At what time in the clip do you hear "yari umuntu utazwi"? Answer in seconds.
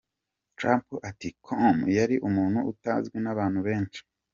1.99-3.17